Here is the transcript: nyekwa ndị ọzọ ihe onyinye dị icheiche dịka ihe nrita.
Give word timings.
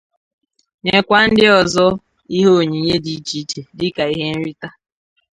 nyekwa 0.83 1.19
ndị 1.27 1.45
ọzọ 1.59 1.87
ihe 2.35 2.49
onyinye 2.59 2.95
dị 3.03 3.11
icheiche 3.17 3.61
dịka 3.77 4.03
ihe 4.13 4.25
nrita. 4.37 4.67